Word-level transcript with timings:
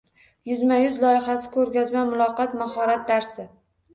Yuzma-yuz 0.51 0.95
loyihasi– 1.01 1.51
ko‘rgazma, 1.57 2.03
muloqot, 2.13 2.55
mahorat 2.63 3.07
darsi 3.13 3.49